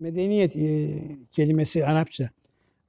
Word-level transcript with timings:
Medeniyet 0.00 0.56
e, 0.56 0.98
kelimesi 1.30 1.86
Arapça. 1.86 2.30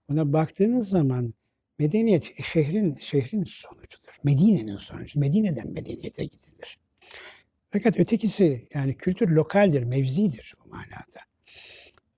Buna 0.10 0.34
baktığınız 0.34 0.90
zaman 0.90 1.34
medeniyet 1.80 2.44
şehrin 2.44 2.98
şehrin 3.00 3.44
sonucudur. 3.44 4.20
Medine'nin 4.24 4.78
sonucu. 4.78 5.20
Medine'den 5.20 5.72
medeniyete 5.72 6.24
gidilir. 6.24 6.80
Fakat 7.72 8.00
ötekisi 8.00 8.68
yani 8.74 8.98
kültür 8.98 9.28
lokaldir, 9.30 9.84
mevzidir 9.84 10.56
bu 10.66 10.70
manada. 10.70 11.20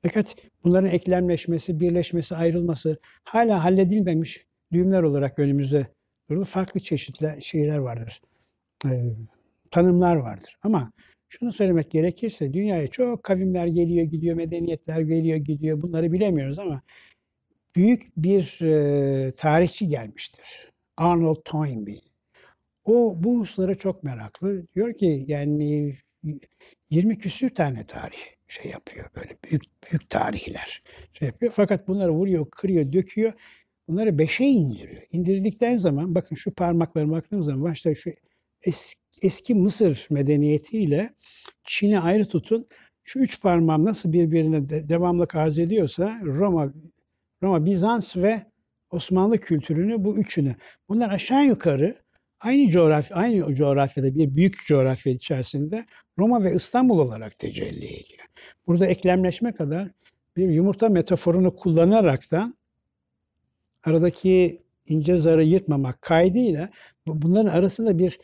Fakat 0.02 0.36
bunların 0.64 0.90
eklemleşmesi, 0.90 1.80
birleşmesi, 1.80 2.36
ayrılması 2.36 3.00
hala 3.24 3.64
halledilmemiş 3.64 4.46
düğümler 4.72 5.04
olarak 5.04 5.40
önümüzde 5.40 5.88
durur. 6.30 6.46
Farklı 6.46 6.80
çeşitli 6.80 7.38
şeyler 7.42 7.78
vardır. 7.78 8.22
Ee, 8.86 8.90
tanımlar 9.72 10.16
vardır. 10.16 10.58
Ama 10.64 10.92
şunu 11.32 11.54
söylemek 11.54 11.92
gerekirse 11.92 12.54
dünyaya 12.54 12.88
çok 12.88 13.24
kavimler 13.24 13.68
geliyor 13.68 14.06
gidiyor, 14.06 14.36
medeniyetler 14.36 15.02
geliyor 15.02 15.38
gidiyor. 15.38 15.82
Bunları 15.82 16.12
bilemiyoruz 16.12 16.60
ama 16.60 16.82
büyük 17.76 18.18
bir 18.18 18.62
e, 18.62 19.32
tarihçi 19.32 19.88
gelmiştir. 19.88 20.72
Arnold 20.98 21.42
Toynbee. 21.46 22.02
O 22.86 23.16
bu 23.24 23.40
hususlara 23.40 23.76
çok 23.76 24.04
meraklı. 24.04 24.68
Diyor 24.76 24.94
ki 24.94 25.26
yani 25.28 25.98
20 26.90 27.18
küsür 27.18 27.50
tane 27.56 27.86
tarih 27.86 28.18
şey 28.48 28.72
yapıyor 28.72 29.10
böyle 29.16 29.38
büyük 29.44 29.64
büyük 29.92 30.10
tarihler 30.10 30.84
şey 31.14 31.26
yapıyor. 31.28 31.54
Fakat 31.56 31.88
bunları 31.88 32.12
vuruyor, 32.12 32.50
kırıyor, 32.52 32.94
döküyor. 32.94 33.34
Bunları 33.88 34.18
beşe 34.18 34.46
indiriyor. 34.46 35.02
İndirdikten 35.12 35.78
zaman 35.78 36.16
bakın 36.16 36.36
şu 36.36 36.54
parmaklara 36.54 37.10
baktığımız 37.12 37.46
zaman 37.46 37.64
başta 37.64 37.96
şu 37.96 38.12
eski, 38.64 39.02
eski 39.22 39.56
Mısır 39.56 40.08
medeniyetiyle 40.10 41.16
Çin'i 41.64 42.00
ayrı 42.00 42.26
tutun. 42.26 42.68
Şu 43.04 43.20
üç 43.20 43.42
parmağım 43.42 43.86
nasıl 43.86 44.14
birbirine 44.14 44.70
de, 44.70 44.88
devamlı 44.88 45.28
arz 45.34 45.60
ediyorsa 45.60 46.22
Roma, 46.24 46.74
Roma, 47.44 47.66
Bizans 47.66 48.18
ve 48.18 48.42
Osmanlı 48.92 49.38
kültürünü 49.38 50.04
bu 50.04 50.18
üçünü. 50.18 50.56
Bunlar 50.90 51.10
aşağı 51.10 51.46
yukarı 51.46 51.98
aynı 52.40 52.70
coğrafya, 52.70 53.18
aynı 53.18 53.56
coğrafyada 53.56 54.16
bir 54.16 54.36
büyük 54.36 54.66
coğrafya 54.66 55.14
içerisinde 55.14 55.86
Roma 56.20 56.44
ve 56.44 56.54
İstanbul 56.54 57.00
olarak 57.00 57.38
tecelli 57.38 57.86
ediyor. 57.86 58.26
Burada 58.68 58.86
eklemleşme 58.86 59.52
kadar 59.52 59.88
bir 60.38 60.50
yumurta 60.50 60.90
metaforunu 60.90 61.56
kullanaraktan 61.56 62.56
aradaki 63.84 64.62
ince 64.86 65.18
zarı 65.18 65.44
yırtmamak 65.44 66.02
kaydıyla 66.02 66.70
bunların 67.08 67.50
arasında 67.50 67.98
bir 67.98 68.20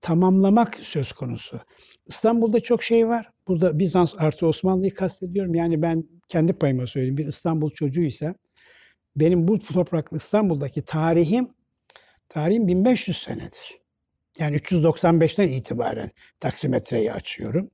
tamamlamak 0.00 0.76
söz 0.82 1.12
konusu. 1.12 1.60
İstanbul'da 2.06 2.60
çok 2.60 2.82
şey 2.82 3.08
var. 3.08 3.30
Burada 3.48 3.78
Bizans 3.78 4.14
artı 4.18 4.46
Osmanlı'yı 4.46 4.94
kastediyorum. 4.94 5.54
Yani 5.54 5.82
ben 5.82 6.04
kendi 6.28 6.52
payıma 6.52 6.86
söyleyeyim. 6.86 7.16
Bir 7.16 7.26
İstanbul 7.26 7.70
çocuğuysam 7.70 8.34
benim 9.16 9.48
bu 9.48 9.58
toprak 9.58 10.08
İstanbul'daki 10.12 10.82
tarihim 10.82 11.48
tarihim 12.28 12.68
1500 12.68 13.22
senedir. 13.22 13.78
Yani 14.38 14.56
395'ten 14.56 15.48
itibaren 15.48 16.10
taksimetreyi 16.40 17.12
açıyorum. 17.12 17.70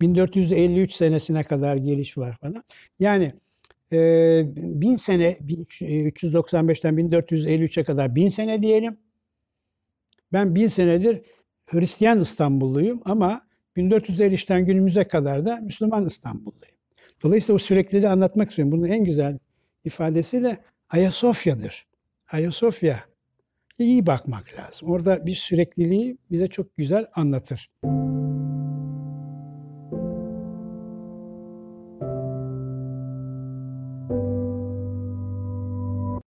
1453 0.00 0.92
senesine 0.92 1.44
kadar 1.44 1.76
geliş 1.76 2.18
var 2.18 2.36
falan. 2.40 2.64
Yani 2.98 3.34
e, 3.92 4.42
1000 4.56 4.96
sene 4.96 5.38
395'ten 5.80 6.94
1453'e 6.94 7.84
kadar 7.84 8.14
1000 8.14 8.28
sene 8.28 8.62
diyelim. 8.62 8.98
Ben 10.32 10.54
1000 10.54 10.68
senedir 10.68 11.22
Hristiyan 11.66 12.20
İstanbulluyum 12.20 13.02
ama 13.04 13.46
1453'ten 13.76 14.66
günümüze 14.66 15.04
kadar 15.04 15.46
da 15.46 15.56
Müslüman 15.56 16.06
İstanbulluyum. 16.06 16.74
Dolayısıyla 17.22 17.54
o 17.54 17.58
sürekliliği 17.58 18.08
anlatmak 18.08 18.50
istiyorum. 18.50 18.72
Bunun 18.72 18.88
en 18.88 19.04
güzel 19.04 19.38
ifadesi 19.84 20.44
de 20.44 20.58
Ayasofya'dır. 20.90 21.86
Ayasofya 22.32 23.04
iyi 23.78 24.06
bakmak 24.06 24.44
lazım. 24.58 24.90
Orada 24.90 25.26
bir 25.26 25.34
sürekliliği 25.34 26.18
bize 26.30 26.48
çok 26.48 26.76
güzel 26.76 27.06
anlatır. 27.14 27.70